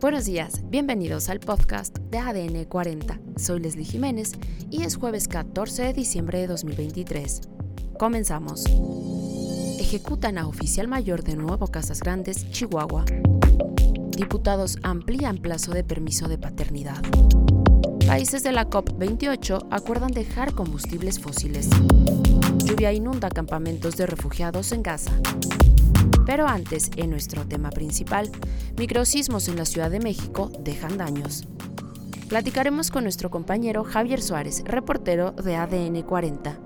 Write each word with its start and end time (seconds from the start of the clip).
Buenos 0.00 0.26
días, 0.26 0.60
bienvenidos 0.68 1.30
al 1.30 1.40
podcast 1.40 1.96
de 1.98 2.18
ADN 2.18 2.64
40. 2.64 3.18
Soy 3.36 3.60
Leslie 3.60 3.84
Jiménez 3.84 4.32
y 4.70 4.82
es 4.82 4.96
jueves 4.96 5.28
14 5.28 5.84
de 5.84 5.92
diciembre 5.92 6.40
de 6.40 6.48
2023. 6.48 7.40
Comenzamos. 7.98 8.66
Ejecutan 9.78 10.36
a 10.36 10.46
oficial 10.46 10.88
mayor 10.88 11.22
de 11.22 11.36
Nuevo 11.36 11.68
Casas 11.68 12.00
Grandes, 12.00 12.50
Chihuahua. 12.50 13.04
Diputados 14.16 14.78
amplían 14.82 15.38
plazo 15.38 15.72
de 15.72 15.84
permiso 15.84 16.28
de 16.28 16.38
paternidad. 16.38 17.02
Países 18.06 18.42
de 18.42 18.52
la 18.52 18.68
COP28 18.68 19.68
acuerdan 19.70 20.10
dejar 20.12 20.52
combustibles 20.52 21.18
fósiles. 21.18 21.70
Lluvia 22.64 22.92
inunda 22.92 23.30
campamentos 23.30 23.96
de 23.96 24.06
refugiados 24.06 24.72
en 24.72 24.82
Gaza. 24.82 25.12
Pero 26.26 26.48
antes, 26.48 26.90
en 26.96 27.10
nuestro 27.10 27.46
tema 27.46 27.70
principal, 27.70 28.30
microsismos 28.78 29.48
en 29.48 29.56
la 29.56 29.66
Ciudad 29.66 29.90
de 29.90 30.00
México 30.00 30.50
dejan 30.58 30.96
daños. 30.96 31.46
Platicaremos 32.28 32.90
con 32.90 33.04
nuestro 33.04 33.30
compañero 33.30 33.84
Javier 33.84 34.22
Suárez, 34.22 34.62
reportero 34.64 35.32
de 35.32 35.56
ADN 35.56 36.02
40. 36.02 36.58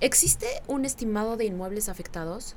¿Existe 0.00 0.46
un 0.66 0.84
estimado 0.86 1.36
de 1.36 1.44
inmuebles 1.44 1.88
afectados? 1.88 2.56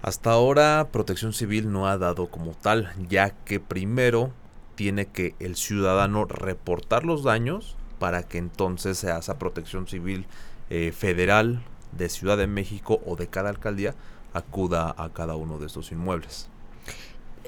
Hasta 0.00 0.32
ahora 0.32 0.88
Protección 0.90 1.32
Civil 1.34 1.70
no 1.70 1.86
ha 1.86 1.98
dado 1.98 2.28
como 2.28 2.52
tal, 2.52 2.92
ya 3.08 3.30
que 3.30 3.60
primero 3.60 4.32
tiene 4.74 5.06
que 5.06 5.34
el 5.38 5.56
ciudadano 5.56 6.24
reportar 6.24 7.04
los 7.04 7.22
daños 7.22 7.76
para 7.98 8.22
que 8.22 8.38
entonces 8.38 8.98
se 8.98 9.10
haga 9.10 9.38
Protección 9.38 9.86
Civil 9.86 10.26
eh, 10.70 10.92
federal 10.92 11.62
de 11.92 12.08
Ciudad 12.08 12.38
de 12.38 12.46
México 12.46 13.00
o 13.06 13.16
de 13.16 13.28
cada 13.28 13.50
alcaldía 13.50 13.94
acuda 14.32 14.94
a 14.96 15.10
cada 15.10 15.36
uno 15.36 15.58
de 15.58 15.66
estos 15.66 15.92
inmuebles. 15.92 16.48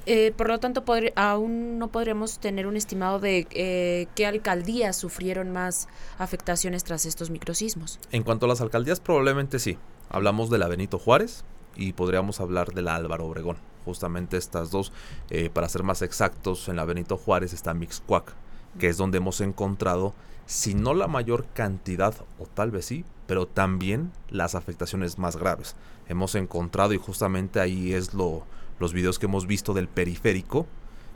Eh, 0.07 0.33
por 0.37 0.49
lo 0.49 0.61
tanto, 0.61 0.85
aún 1.17 1.79
no 1.79 1.89
podríamos 1.89 2.39
tener 2.39 2.67
un 2.67 2.77
estimado 2.77 3.21
de 3.21 3.47
eh, 3.51 4.07
qué 4.15 4.27
alcaldías 4.27 4.97
sufrieron 4.97 5.51
más 5.51 5.89
afectaciones 6.19 6.85
tras 6.85 7.07
estos 7.07 7.31
microsismos. 7.31 7.99
En 8.13 8.23
cuanto 8.23 8.47
a 8.47 8.49
las 8.49 8.61
alcaldías, 8.61 9.01
probablemente 9.01 9.59
sí. 9.59 9.79
Hablamos 10.11 10.51
de 10.51 10.59
la 10.59 10.69
Benito 10.69 10.99
Juárez 10.99 11.45
y 11.77 11.95
podríamos 11.95 12.41
hablar 12.41 12.73
de 12.73 12.83
la 12.83 12.97
Álvaro 12.97 13.27
Obregón. 13.27 13.57
Justamente 13.85 14.37
estas 14.37 14.71
dos, 14.71 14.93
eh, 15.31 15.51
para 15.53 15.69
ser 15.69 15.83
más 15.83 16.03
exactos, 16.03 16.69
en 16.69 16.77
la 16.77 16.85
Benito 16.85 17.17
Juárez 17.17 17.53
está 17.53 17.75
Mixcuac, 17.75 18.33
que 18.79 18.89
es 18.89 18.97
donde 18.97 19.19
hemos 19.19 19.41
encontrado, 19.41 20.15
si 20.47 20.75
no 20.75 20.95
la 20.95 21.07
mayor 21.07 21.47
cantidad, 21.55 22.15
o 22.39 22.47
tal 22.47 22.71
vez 22.71 22.87
sí, 22.87 23.05
pero 23.27 23.47
también 23.47 24.13
las 24.29 24.55
afectaciones 24.55 25.19
más 25.19 25.37
graves. 25.37 25.77
Hemos 26.09 26.35
encontrado, 26.35 26.93
y 26.93 26.99
justamente 26.99 27.61
ahí 27.61 27.95
es 27.95 28.15
lo, 28.15 28.45
los 28.79 28.93
videos 28.93 29.19
que 29.19 29.27
hemos 29.27 29.47
visto 29.47 29.75
del 29.75 29.89
periférico, 29.89 30.67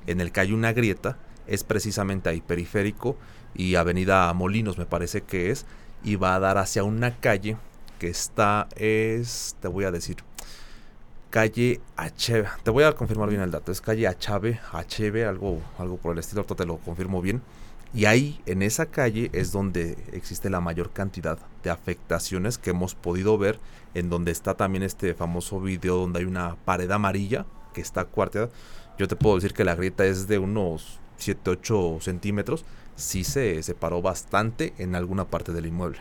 en 0.06 0.20
el 0.20 0.32
que 0.32 0.40
hay 0.40 0.52
una 0.52 0.72
grieta, 0.72 1.18
es 1.46 1.64
precisamente 1.64 2.28
ahí, 2.28 2.40
periférico 2.40 3.16
y 3.54 3.74
avenida 3.74 4.32
Molinos 4.34 4.78
me 4.78 4.86
parece 4.86 5.22
que 5.22 5.50
es, 5.50 5.66
y 6.04 6.16
va 6.16 6.34
a 6.34 6.40
dar 6.40 6.58
hacia 6.58 6.84
una 6.84 7.18
calle 7.18 7.56
que 7.98 8.08
está, 8.08 8.68
es, 8.76 9.56
te 9.60 9.68
voy 9.68 9.84
a 9.84 9.90
decir, 9.90 10.16
calle 11.30 11.80
Acheve, 11.96 12.48
te 12.62 12.70
voy 12.70 12.84
a 12.84 12.92
confirmar 12.92 13.28
bien 13.28 13.42
el 13.42 13.50
dato, 13.50 13.72
es 13.72 13.80
calle 13.80 14.06
Achave, 14.06 14.60
Acheve, 14.72 15.24
algo, 15.24 15.60
algo 15.78 15.96
por 15.96 16.12
el 16.12 16.18
estilo, 16.18 16.40
ahorita 16.40 16.54
te 16.54 16.66
lo 16.66 16.78
confirmo 16.78 17.20
bien, 17.20 17.42
y 17.94 18.04
ahí, 18.04 18.40
en 18.46 18.62
esa 18.62 18.86
calle, 18.86 19.30
es 19.32 19.50
donde 19.50 19.96
existe 20.12 20.50
la 20.50 20.60
mayor 20.60 20.92
cantidad 20.92 21.38
de 21.62 21.70
afectaciones 21.70 22.58
que 22.58 22.70
hemos 22.70 22.94
podido 22.94 23.38
ver, 23.38 23.58
en 23.94 24.10
donde 24.10 24.30
está 24.30 24.54
también 24.54 24.82
este 24.82 25.14
famoso 25.14 25.60
video 25.60 25.96
donde 25.96 26.20
hay 26.20 26.24
una 26.26 26.56
pared 26.64 26.90
amarilla 26.90 27.46
que 27.72 27.80
está 27.80 28.04
cuarteada. 28.04 28.50
Yo 28.98 29.08
te 29.08 29.16
puedo 29.16 29.36
decir 29.36 29.54
que 29.54 29.64
la 29.64 29.74
grieta 29.74 30.04
es 30.04 30.28
de 30.28 30.38
unos 30.38 31.00
7-8 31.18 32.00
centímetros. 32.00 32.64
Sí 32.96 33.24
se 33.24 33.62
separó 33.62 34.02
bastante 34.02 34.74
en 34.78 34.94
alguna 34.94 35.24
parte 35.24 35.52
del 35.52 35.66
inmueble. 35.66 36.00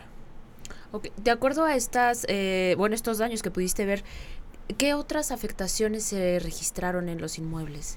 De 1.16 1.30
acuerdo 1.30 1.64
a 1.64 1.74
estas, 1.74 2.24
eh, 2.28 2.74
bueno, 2.76 2.94
estos 2.94 3.18
daños 3.18 3.42
que 3.42 3.50
pudiste 3.50 3.84
ver, 3.84 4.04
¿qué 4.78 4.94
otras 4.94 5.30
afectaciones 5.30 6.04
se 6.04 6.38
registraron 6.38 7.08
en 7.08 7.20
los 7.20 7.38
inmuebles? 7.38 7.96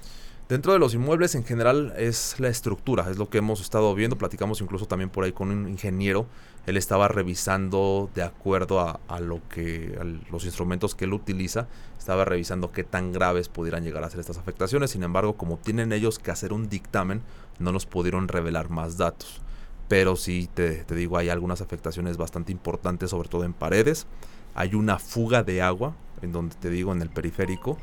Dentro 0.52 0.74
de 0.74 0.78
los 0.78 0.92
inmuebles 0.92 1.34
en 1.34 1.44
general 1.44 1.94
es 1.96 2.38
la 2.38 2.48
estructura, 2.48 3.10
es 3.10 3.16
lo 3.16 3.30
que 3.30 3.38
hemos 3.38 3.62
estado 3.62 3.94
viendo, 3.94 4.18
platicamos 4.18 4.60
incluso 4.60 4.84
también 4.84 5.08
por 5.08 5.24
ahí 5.24 5.32
con 5.32 5.50
un 5.50 5.66
ingeniero, 5.66 6.26
él 6.66 6.76
estaba 6.76 7.08
revisando 7.08 8.10
de 8.14 8.22
acuerdo 8.22 8.78
a, 8.78 9.20
lo 9.20 9.40
que 9.48 9.98
los 10.30 10.44
instrumentos 10.44 10.94
que 10.94 11.06
él 11.06 11.14
utiliza, 11.14 11.68
estaba 11.98 12.26
revisando 12.26 12.70
qué 12.70 12.84
tan 12.84 13.12
graves 13.12 13.48
pudieran 13.48 13.82
llegar 13.82 14.04
a 14.04 14.10
ser 14.10 14.20
estas 14.20 14.36
afectaciones, 14.36 14.90
sin 14.90 15.04
embargo 15.04 15.38
como 15.38 15.56
tienen 15.56 15.90
ellos 15.90 16.18
que 16.18 16.30
hacer 16.30 16.52
un 16.52 16.68
dictamen, 16.68 17.22
no 17.58 17.72
nos 17.72 17.86
pudieron 17.86 18.28
revelar 18.28 18.68
más 18.68 18.98
datos, 18.98 19.40
pero 19.88 20.16
sí 20.16 20.50
te, 20.52 20.84
te 20.84 20.94
digo 20.94 21.16
hay 21.16 21.30
algunas 21.30 21.62
afectaciones 21.62 22.18
bastante 22.18 22.52
importantes, 22.52 23.08
sobre 23.08 23.30
todo 23.30 23.44
en 23.44 23.54
paredes, 23.54 24.06
hay 24.54 24.74
una 24.74 24.98
fuga 24.98 25.44
de 25.44 25.62
agua, 25.62 25.94
en 26.20 26.30
donde 26.30 26.54
te 26.56 26.68
digo 26.68 26.92
en 26.92 27.00
el 27.00 27.08
periférico, 27.08 27.78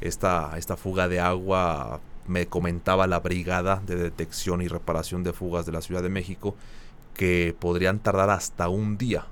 esta, 0.00 0.56
esta 0.56 0.78
fuga 0.78 1.06
de 1.06 1.20
agua 1.20 2.00
me 2.26 2.46
comentaba 2.46 3.06
la 3.06 3.20
Brigada 3.20 3.82
de 3.86 3.96
Detección 3.96 4.62
y 4.62 4.68
Reparación 4.68 5.22
de 5.22 5.32
Fugas 5.32 5.66
de 5.66 5.72
la 5.72 5.82
Ciudad 5.82 6.02
de 6.02 6.08
México 6.08 6.54
que 7.14 7.54
podrían 7.58 8.00
tardar 8.00 8.30
hasta 8.30 8.68
un 8.68 8.98
día. 8.98 9.26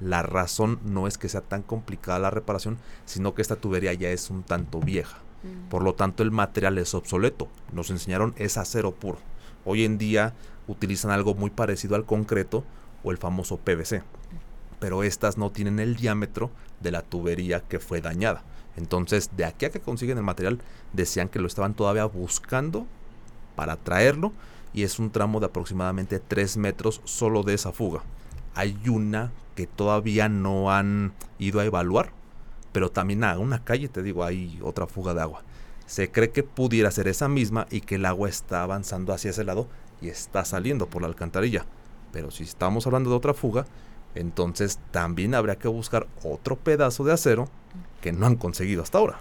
La 0.00 0.22
razón 0.22 0.78
no 0.84 1.06
es 1.06 1.18
que 1.18 1.28
sea 1.28 1.40
tan 1.40 1.62
complicada 1.62 2.18
la 2.18 2.30
reparación, 2.30 2.78
sino 3.04 3.34
que 3.34 3.42
esta 3.42 3.56
tubería 3.56 3.92
ya 3.94 4.10
es 4.10 4.30
un 4.30 4.42
tanto 4.42 4.80
vieja. 4.80 5.18
Mm. 5.42 5.68
Por 5.68 5.82
lo 5.82 5.94
tanto, 5.94 6.22
el 6.22 6.30
material 6.30 6.78
es 6.78 6.94
obsoleto. 6.94 7.48
Nos 7.72 7.90
enseñaron 7.90 8.34
es 8.36 8.56
acero 8.56 8.92
puro. 8.94 9.18
Hoy 9.64 9.84
en 9.84 9.98
día 9.98 10.34
utilizan 10.66 11.10
algo 11.10 11.34
muy 11.34 11.50
parecido 11.50 11.96
al 11.96 12.04
concreto 12.04 12.64
o 13.02 13.10
el 13.10 13.18
famoso 13.18 13.56
PVC. 13.56 14.02
Pero 14.80 15.02
estas 15.02 15.38
no 15.38 15.50
tienen 15.50 15.78
el 15.78 15.96
diámetro 15.96 16.50
de 16.80 16.92
la 16.92 17.02
tubería 17.02 17.60
que 17.60 17.80
fue 17.80 18.00
dañada. 18.00 18.42
Entonces, 18.76 19.30
de 19.36 19.44
aquí 19.44 19.64
a 19.64 19.70
que 19.70 19.80
consiguen 19.80 20.18
el 20.18 20.24
material, 20.24 20.60
decían 20.92 21.28
que 21.28 21.40
lo 21.40 21.48
estaban 21.48 21.74
todavía 21.74 22.04
buscando 22.04 22.86
para 23.56 23.76
traerlo 23.76 24.32
y 24.72 24.84
es 24.84 25.00
un 25.00 25.10
tramo 25.10 25.40
de 25.40 25.46
aproximadamente 25.46 26.20
3 26.20 26.56
metros 26.58 27.00
solo 27.04 27.42
de 27.42 27.54
esa 27.54 27.72
fuga. 27.72 28.02
Hay 28.54 28.78
una 28.88 29.32
que 29.56 29.66
todavía 29.66 30.28
no 30.28 30.70
han 30.70 31.12
ido 31.40 31.58
a 31.58 31.64
evaluar, 31.64 32.12
pero 32.70 32.90
también 32.90 33.24
a 33.24 33.36
una 33.38 33.64
calle, 33.64 33.88
te 33.88 34.02
digo, 34.02 34.24
hay 34.24 34.60
otra 34.62 34.86
fuga 34.86 35.14
de 35.14 35.22
agua. 35.22 35.42
Se 35.86 36.12
cree 36.12 36.30
que 36.30 36.44
pudiera 36.44 36.92
ser 36.92 37.08
esa 37.08 37.28
misma 37.28 37.66
y 37.70 37.80
que 37.80 37.96
el 37.96 38.04
agua 38.04 38.28
está 38.28 38.62
avanzando 38.62 39.12
hacia 39.12 39.30
ese 39.30 39.42
lado 39.42 39.66
y 40.00 40.08
está 40.10 40.44
saliendo 40.44 40.86
por 40.86 41.02
la 41.02 41.08
alcantarilla. 41.08 41.66
Pero 42.12 42.30
si 42.30 42.44
estamos 42.44 42.86
hablando 42.86 43.10
de 43.10 43.16
otra 43.16 43.34
fuga, 43.34 43.66
entonces 44.18 44.80
también 44.90 45.34
habría 45.34 45.56
que 45.56 45.68
buscar 45.68 46.08
otro 46.24 46.56
pedazo 46.56 47.04
de 47.04 47.12
acero 47.12 47.48
que 48.00 48.12
no 48.12 48.26
han 48.26 48.36
conseguido 48.36 48.82
hasta 48.82 48.98
ahora. 48.98 49.20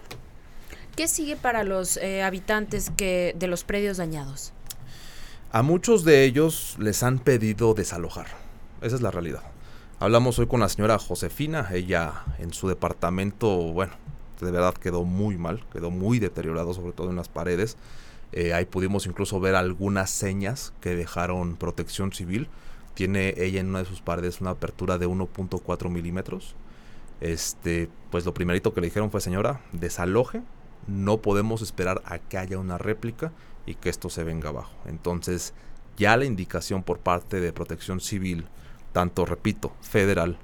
¿Qué 0.96 1.08
sigue 1.08 1.36
para 1.36 1.64
los 1.64 1.98
eh, 1.98 2.24
habitantes 2.24 2.92
que, 2.98 3.36
de 3.38 3.48
los 3.48 3.64
predios 3.64 3.98
dañados? 3.98 4.54
A 5.52 5.62
muchos 5.62 6.04
de 6.04 6.24
ellos 6.24 6.76
les 6.80 7.04
han 7.04 7.20
pedido 7.20 7.76
desalojar. 7.76 8.26
Esa 8.82 8.96
es 8.96 9.02
la 9.02 9.12
realidad. 9.12 9.44
Hablamos 10.00 10.40
hoy 10.40 10.48
con 10.48 10.62
la 10.62 10.70
señora 10.70 10.98
Josefina. 10.98 11.70
Ella 11.72 12.26
en 12.40 12.52
su 12.52 12.68
departamento, 12.68 13.50
bueno, 13.74 13.94
de 14.42 14.50
verdad 14.50 14.74
quedó 14.74 15.04
muy 15.04 15.38
mal, 15.38 15.64
quedó 15.72 15.92
muy 15.92 16.18
deteriorado, 16.18 16.74
sobre 16.74 16.94
todo 16.94 17.12
en 17.12 17.16
las 17.16 17.30
paredes. 17.30 17.78
Eh, 18.32 18.54
ahí 18.54 18.66
pudimos 18.66 19.06
incluso 19.06 19.40
ver 19.40 19.54
algunas 19.54 20.10
señas 20.10 20.74
que 20.82 20.96
dejaron 20.96 21.56
protección 21.56 22.12
civil. 22.14 22.50
Tiene 22.98 23.36
ella 23.38 23.60
en 23.60 23.70
una 23.70 23.80
de 23.80 23.86
sus 23.86 24.02
paredes 24.02 24.42
una 24.42 24.50
apertura 24.52 24.98
de 24.98 25.08
1.4 25.08 25.90
milímetros 25.90 26.56
este, 27.22 27.90
pues 28.12 28.26
lo 28.26 28.34
primerito 28.34 28.74
que 28.74 28.82
le 28.82 28.88
dijeron 28.88 29.12
fue, 29.12 29.22
señora, 29.22 29.62
desaloje, 29.72 30.42
no 30.88 31.22
podemos 31.22 31.62
esperar 31.62 32.02
a 32.06 32.20
que 32.20 32.38
haya 32.38 32.60
una 32.60 32.78
réplica 32.78 33.32
y 33.66 33.76
que 33.76 33.90
esto 33.90 34.10
se 34.10 34.24
venga 34.24 34.50
abajo. 34.50 34.76
Entonces, 34.86 35.54
ya 35.98 36.16
la 36.16 36.26
indicación 36.26 36.84
por 36.84 37.00
parte 37.00 37.40
de 37.40 37.54
Protección 37.54 38.00
Civil, 38.00 38.46
tanto, 38.94 39.26
repito, 39.26 39.74
federal, 39.82 40.38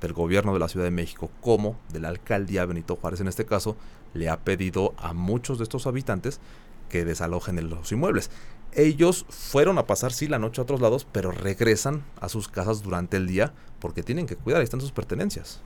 del 0.00 0.12
gobierno 0.12 0.52
de 0.52 0.58
la 0.58 0.68
Ciudad 0.68 0.84
de 0.84 0.90
México 0.90 1.30
como 1.40 1.78
de 1.92 2.00
la 2.00 2.08
alcaldía 2.08 2.66
Benito 2.66 2.96
Juárez 2.96 3.20
en 3.20 3.28
este 3.28 3.44
caso, 3.44 3.76
le 4.14 4.28
ha 4.28 4.40
pedido 4.40 4.94
a 4.96 5.12
muchos 5.12 5.58
de 5.58 5.64
estos 5.64 5.86
habitantes 5.86 6.40
que 6.88 7.04
desalojen 7.04 7.70
los 7.70 7.92
inmuebles. 7.92 8.30
Ellos 8.74 9.26
fueron 9.28 9.78
a 9.78 9.86
pasar 9.86 10.12
sí 10.12 10.28
la 10.28 10.38
noche 10.38 10.60
a 10.60 10.64
otros 10.64 10.80
lados, 10.80 11.06
pero 11.10 11.30
regresan 11.30 12.04
a 12.20 12.28
sus 12.28 12.48
casas 12.48 12.82
durante 12.82 13.18
el 13.18 13.26
día 13.26 13.52
porque 13.78 14.02
tienen 14.02 14.26
que 14.26 14.36
cuidar, 14.36 14.60
ahí 14.60 14.64
están 14.64 14.80
sus 14.80 14.92
pertenencias. 14.92 15.60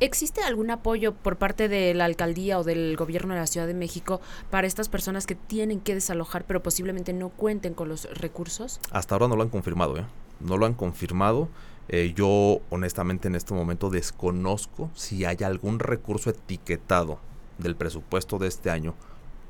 ¿Existe 0.00 0.42
algún 0.42 0.70
apoyo 0.70 1.12
por 1.12 1.36
parte 1.36 1.68
de 1.68 1.92
la 1.92 2.04
alcaldía 2.04 2.58
o 2.58 2.64
del 2.64 2.96
gobierno 2.96 3.34
de 3.34 3.40
la 3.40 3.46
Ciudad 3.48 3.66
de 3.66 3.74
México 3.74 4.20
para 4.48 4.66
estas 4.66 4.88
personas 4.88 5.26
que 5.26 5.34
tienen 5.34 5.80
que 5.80 5.94
desalojar 5.94 6.44
pero 6.44 6.62
posiblemente 6.62 7.12
no 7.12 7.30
cuenten 7.30 7.74
con 7.74 7.88
los 7.88 8.08
recursos? 8.18 8.80
Hasta 8.92 9.16
ahora 9.16 9.28
no 9.28 9.36
lo 9.36 9.42
han 9.42 9.48
confirmado, 9.48 9.98
¿eh? 9.98 10.06
No 10.38 10.56
lo 10.56 10.66
han 10.66 10.74
confirmado. 10.74 11.48
Eh, 11.88 12.12
yo 12.14 12.60
honestamente 12.70 13.28
en 13.28 13.34
este 13.34 13.54
momento 13.54 13.90
desconozco 13.90 14.90
si 14.94 15.24
hay 15.24 15.38
algún 15.42 15.80
recurso 15.80 16.30
etiquetado 16.30 17.18
del 17.58 17.74
presupuesto 17.74 18.38
de 18.38 18.46
este 18.46 18.70
año 18.70 18.94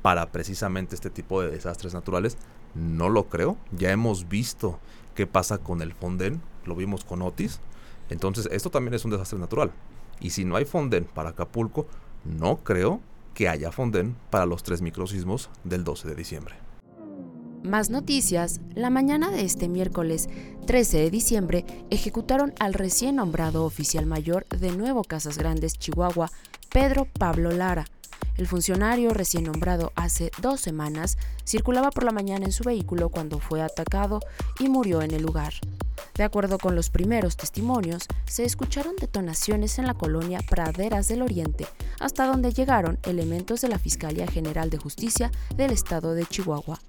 para 0.01 0.31
precisamente 0.31 0.95
este 0.95 1.09
tipo 1.09 1.41
de 1.41 1.51
desastres 1.51 1.93
naturales? 1.93 2.37
No 2.75 3.09
lo 3.09 3.27
creo. 3.27 3.57
Ya 3.71 3.91
hemos 3.91 4.29
visto 4.29 4.79
qué 5.15 5.27
pasa 5.27 5.57
con 5.57 5.81
el 5.81 5.93
Fonden, 5.93 6.41
lo 6.65 6.75
vimos 6.75 7.03
con 7.03 7.21
Otis. 7.21 7.59
Entonces, 8.09 8.47
esto 8.51 8.69
también 8.69 8.93
es 8.93 9.05
un 9.05 9.11
desastre 9.11 9.39
natural. 9.39 9.71
Y 10.19 10.31
si 10.31 10.45
no 10.45 10.55
hay 10.55 10.65
Fonden 10.65 11.05
para 11.05 11.29
Acapulco, 11.29 11.87
no 12.25 12.57
creo 12.57 13.01
que 13.33 13.47
haya 13.47 13.71
Fonden 13.71 14.15
para 14.29 14.45
los 14.45 14.63
tres 14.63 14.81
microsismos 14.81 15.49
del 15.63 15.83
12 15.83 16.07
de 16.09 16.15
diciembre. 16.15 16.55
Más 17.63 17.89
noticias, 17.89 18.61
la 18.73 18.89
mañana 18.89 19.31
de 19.31 19.43
este 19.43 19.67
miércoles 19.67 20.29
13 20.65 20.99
de 20.99 21.09
diciembre 21.09 21.65
ejecutaron 21.89 22.53
al 22.59 22.73
recién 22.73 23.17
nombrado 23.17 23.65
oficial 23.65 24.05
mayor 24.05 24.47
de 24.47 24.71
Nuevo 24.71 25.03
Casas 25.03 25.37
Grandes, 25.37 25.77
Chihuahua, 25.77 26.31
Pedro 26.69 27.05
Pablo 27.05 27.51
Lara. 27.51 27.85
El 28.39 28.47
funcionario 28.47 29.13
recién 29.13 29.43
nombrado 29.43 29.91
hace 29.97 30.31
dos 30.41 30.61
semanas 30.61 31.17
circulaba 31.45 31.91
por 31.91 32.05
la 32.05 32.13
mañana 32.13 32.45
en 32.45 32.53
su 32.53 32.63
vehículo 32.63 33.09
cuando 33.09 33.39
fue 33.39 33.61
atacado 33.61 34.21
y 34.59 34.69
murió 34.69 35.01
en 35.01 35.11
el 35.11 35.23
lugar. 35.23 35.51
De 36.15 36.23
acuerdo 36.23 36.57
con 36.57 36.73
los 36.73 36.89
primeros 36.89 37.35
testimonios, 37.35 38.07
se 38.27 38.45
escucharon 38.45 38.95
detonaciones 38.95 39.77
en 39.77 39.87
la 39.87 39.93
colonia 39.93 40.39
Praderas 40.49 41.09
del 41.09 41.21
Oriente, 41.21 41.67
hasta 41.99 42.27
donde 42.27 42.53
llegaron 42.53 42.97
elementos 43.03 43.59
de 43.59 43.67
la 43.67 43.77
Fiscalía 43.77 44.25
General 44.25 44.69
de 44.69 44.77
Justicia 44.77 45.31
del 45.57 45.71
Estado 45.71 46.13
de 46.13 46.25
Chihuahua. 46.25 46.79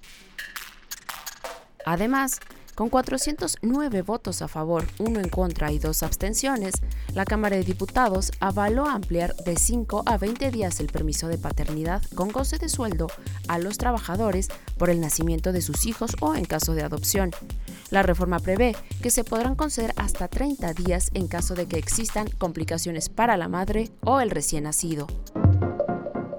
Además, 1.84 2.38
con 2.74 2.88
409 2.88 4.02
votos 4.02 4.42
a 4.42 4.48
favor, 4.48 4.86
uno 4.98 5.20
en 5.20 5.28
contra 5.28 5.72
y 5.72 5.78
dos 5.78 6.02
abstenciones, 6.02 6.74
la 7.14 7.24
Cámara 7.24 7.56
de 7.56 7.64
Diputados 7.64 8.32
avaló 8.40 8.86
ampliar 8.86 9.34
de 9.36 9.56
5 9.56 10.04
a 10.06 10.18
20 10.18 10.50
días 10.50 10.80
el 10.80 10.86
permiso 10.86 11.28
de 11.28 11.38
paternidad 11.38 12.02
con 12.14 12.30
goce 12.30 12.58
de 12.58 12.68
sueldo 12.68 13.08
a 13.48 13.58
los 13.58 13.78
trabajadores 13.78 14.48
por 14.78 14.90
el 14.90 15.00
nacimiento 15.00 15.52
de 15.52 15.62
sus 15.62 15.86
hijos 15.86 16.16
o 16.20 16.34
en 16.34 16.44
caso 16.44 16.74
de 16.74 16.82
adopción. 16.82 17.30
La 17.90 18.02
reforma 18.02 18.38
prevé 18.38 18.76
que 19.02 19.10
se 19.10 19.24
podrán 19.24 19.56
conceder 19.56 19.92
hasta 19.96 20.28
30 20.28 20.72
días 20.74 21.10
en 21.14 21.28
caso 21.28 21.54
de 21.54 21.66
que 21.66 21.78
existan 21.78 22.28
complicaciones 22.30 23.08
para 23.08 23.36
la 23.36 23.48
madre 23.48 23.90
o 24.04 24.20
el 24.20 24.30
recién 24.30 24.64
nacido. 24.64 25.06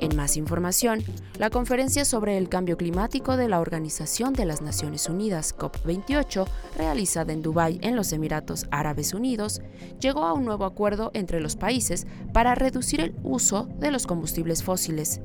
En 0.01 0.15
más 0.15 0.35
información, 0.35 1.03
la 1.37 1.51
conferencia 1.51 2.05
sobre 2.05 2.35
el 2.39 2.49
cambio 2.49 2.75
climático 2.75 3.37
de 3.37 3.47
la 3.47 3.59
Organización 3.59 4.33
de 4.33 4.45
las 4.45 4.59
Naciones 4.59 5.07
Unidas, 5.07 5.55
COP28, 5.55 6.47
realizada 6.75 7.33
en 7.33 7.43
Dubái, 7.43 7.77
en 7.83 7.95
los 7.95 8.11
Emiratos 8.11 8.65
Árabes 8.71 9.13
Unidos, 9.13 9.61
llegó 9.99 10.23
a 10.23 10.33
un 10.33 10.43
nuevo 10.43 10.65
acuerdo 10.65 11.11
entre 11.13 11.39
los 11.39 11.55
países 11.55 12.07
para 12.33 12.55
reducir 12.55 12.99
el 12.99 13.15
uso 13.21 13.69
de 13.79 13.91
los 13.91 14.07
combustibles 14.07 14.63
fósiles. 14.63 15.21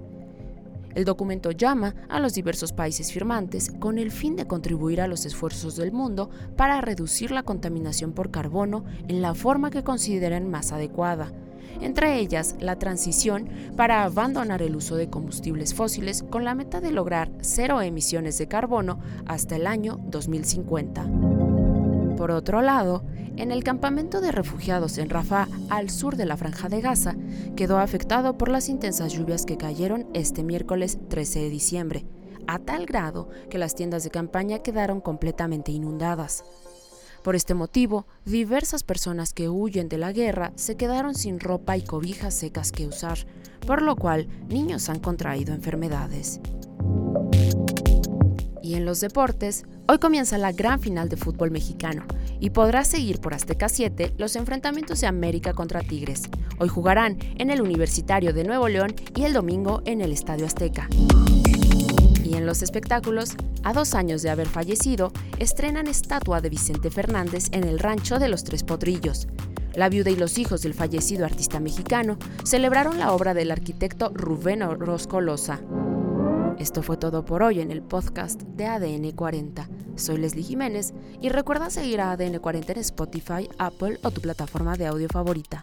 El 0.95 1.07
documento 1.07 1.53
llama 1.53 1.95
a 2.11 2.21
los 2.21 2.35
diversos 2.35 2.75
países 2.75 3.11
firmantes 3.11 3.73
con 3.81 3.97
el 3.97 4.11
fin 4.11 4.37
de 4.37 4.47
contribuir 4.47 5.01
a 5.01 5.09
los 5.09 5.25
esfuerzos 5.25 5.77
del 5.77 5.91
mundo 5.91 6.29
para 6.55 6.83
reducir 6.83 7.31
la 7.31 7.45
contaminación 7.45 8.13
por 8.13 8.31
carbono 8.31 8.85
en 9.09 9.23
la 9.23 9.35
forma 9.35 9.71
que 9.71 9.85
consideren 9.85 10.51
más 10.51 10.73
adecuada 10.73 11.33
entre 11.81 12.19
ellas 12.19 12.57
la 12.61 12.79
transición 12.79 13.49
para 13.77 14.05
abandonar 14.05 14.63
el 14.63 14.77
uso 14.77 14.97
de 14.97 15.09
combustibles 15.09 15.75
fósiles 15.75 16.23
con 16.23 16.45
la 16.45 16.55
meta 16.55 16.81
de 16.81 16.93
lograr 16.93 17.31
cero 17.41 17.83
emisiones 17.83 18.39
de 18.39 18.49
carbono 18.49 18.99
hasta 19.27 19.57
el 19.57 19.67
año 19.67 19.99
2050. 20.09 21.07
Por 22.17 22.31
otro 22.31 22.63
lado, 22.63 23.05
en 23.37 23.53
el 23.53 23.63
campamento 23.63 24.21
de 24.23 24.33
refugiados 24.33 24.97
en 24.97 25.11
Rafah, 25.11 25.49
al 25.69 25.91
sur 25.91 26.17
de 26.17 26.25
la 26.25 26.39
franja 26.39 26.69
de 26.69 26.81
Gaza, 26.81 27.15
quedó 27.55 27.79
afectado 27.79 28.39
por 28.39 28.49
las 28.49 28.71
intensas 28.71 29.13
lluvias 29.13 29.45
que 29.45 29.59
cayeron 29.59 30.07
este 30.15 30.43
miércoles 30.43 30.99
13 31.09 31.41
de 31.41 31.51
diciembre, 31.51 32.07
a 32.47 32.59
tal 32.59 32.87
grado 32.87 33.29
que 33.51 33.59
las 33.59 33.75
tiendas 33.75 34.05
de 34.05 34.11
campaña 34.11 34.61
quedaron 34.61 35.01
completamente 35.01 35.73
inundadas. 35.73 36.45
Por 37.27 37.35
este 37.35 37.55
motivo, 37.55 38.07
diversas 38.25 38.85
personas 38.85 39.33
que 39.33 39.49
huyen 39.49 39.89
de 39.89 39.99
la 39.99 40.13
guerra 40.13 40.53
se 40.55 40.77
quedaron 40.77 41.17
sin 41.17 41.41
ropa 41.41 41.77
y 41.77 41.83
cobijas 41.83 42.35
secas 42.35 42.71
que 42.71 42.87
usar, 42.87 43.19
por 43.67 43.83
lo 43.83 43.97
cual 43.97 44.29
niños 44.49 44.89
han 44.89 45.01
contraído 45.01 45.53
enfermedades. 45.53 46.39
Y 48.63 48.77
en 48.77 48.85
los 48.85 49.01
deportes, 49.01 49.65
hoy 49.89 49.99
comienza 49.99 50.39
la 50.39 50.53
gran 50.53 50.79
final 50.79 51.09
de 51.09 51.17
fútbol 51.17 51.51
mexicano 51.51 52.05
y 52.39 52.51
podrá 52.51 52.85
seguir 52.85 53.19
por 53.19 53.35
Azteca 53.35 53.69
7 53.69 54.15
los 54.19 54.37
enfrentamientos 54.37 55.01
de 55.01 55.09
América 55.09 55.53
contra 55.53 55.81
Tigres. 55.81 56.23
Hoy 56.61 56.69
jugarán 56.69 57.19
en 57.39 57.51
el 57.51 57.61
Universitario 57.61 58.35
de 58.35 58.45
Nuevo 58.45 58.69
León 58.69 58.95
y 59.17 59.25
el 59.25 59.33
domingo 59.33 59.83
en 59.85 60.01
el 60.01 60.13
Estadio 60.13 60.47
Azteca. 60.47 60.89
Los 62.47 62.63
espectáculos, 62.63 63.35
a 63.65 63.73
dos 63.73 63.97
años 63.97 64.23
de 64.23 64.31
haber 64.31 64.47
fallecido, 64.47 65.11
estrenan 65.41 65.89
estatua 65.89 66.41
de 66.41 66.49
Vicente 66.49 66.93
Fernández 66.93 67.49
en 67.51 67.65
el 67.65 67.81
rancho 67.81 68.21
de 68.21 68.29
los 68.29 68.45
Tres 68.45 68.63
Potrillos. 68.63 69.27
La 69.75 69.89
viuda 69.89 70.11
y 70.11 70.17
los 70.17 70.39
hijos 70.39 70.63
del 70.63 70.73
fallecido 70.73 71.25
artista 71.25 71.59
mexicano 71.59 72.19
celebraron 72.45 73.01
la 73.01 73.11
obra 73.11 73.35
del 73.35 73.51
arquitecto 73.51 74.13
Rubén 74.15 74.63
Orozco 74.63 75.21
Loza. 75.21 75.59
Esto 76.61 76.85
fue 76.85 76.97
todo 76.97 77.25
por 77.25 77.43
hoy 77.43 77.61
en 77.61 77.73
el 77.73 77.83
podcast 77.83 78.41
de 78.43 78.67
ADN 78.67 79.11
40. 79.11 79.69
Soy 79.97 80.19
Leslie 80.19 80.45
Jiménez 80.45 80.95
y 81.21 81.31
recuerda 81.31 81.69
seguir 81.69 82.01
a 82.01 82.13
ADN 82.13 82.39
40 82.39 82.75
en 82.75 82.79
Spotify, 82.79 83.49
Apple 83.59 83.99
o 84.05 84.13
tu 84.13 84.21
plataforma 84.21 84.77
de 84.77 84.87
audio 84.87 85.09
favorita. 85.09 85.63